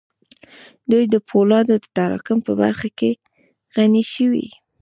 [0.91, 3.11] دوی د پولادو د تراکم په برخه کې
[3.75, 4.47] غني شوې